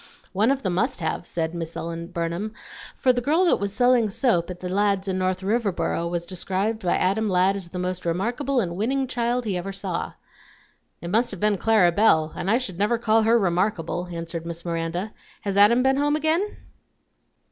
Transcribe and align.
"One 0.33 0.49
of 0.49 0.63
them 0.63 0.73
must 0.73 0.99
have," 1.01 1.27
said 1.27 1.53
Miss 1.53 1.77
Ellen 1.77 2.07
Burnham, 2.07 2.53
"for 2.97 3.13
the 3.13 3.21
girl 3.21 3.45
that 3.45 3.59
was 3.59 3.71
selling 3.71 4.09
soap 4.09 4.49
at 4.49 4.59
the 4.59 4.67
Ladds' 4.67 5.07
in 5.07 5.19
North 5.19 5.41
Riverboro 5.43 6.09
was 6.09 6.25
described 6.25 6.81
by 6.81 6.95
Adam 6.97 7.29
Ladd 7.29 7.55
as 7.55 7.67
the 7.67 7.77
most 7.77 8.03
remarkable 8.03 8.59
and 8.59 8.75
winning 8.75 9.05
child 9.05 9.45
he 9.45 9.57
ever 9.57 9.71
saw." 9.71 10.13
"It 11.01 11.11
must 11.11 11.29
have 11.29 11.39
been 11.39 11.59
Clara 11.59 11.91
Belle, 11.91 12.33
and 12.35 12.49
I 12.49 12.57
should 12.57 12.79
never 12.79 12.97
call 12.97 13.21
her 13.21 13.37
remarkable," 13.37 14.07
answered 14.11 14.43
Miss 14.43 14.65
Miranda. 14.65 15.13
"Has 15.41 15.55
Adam 15.55 15.83
been 15.83 15.97
home 15.97 16.15
again?" 16.15 16.57